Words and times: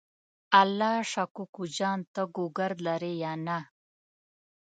الله 0.61 0.95
شا 1.11 1.23
کوکو 1.35 1.63
جان 1.77 1.99
ته 2.13 2.21
ګوګرد 2.35 2.79
لرې 2.87 3.13
یا 3.23 3.33
نه؟ 3.45 3.57